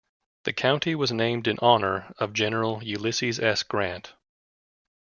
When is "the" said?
0.45-0.53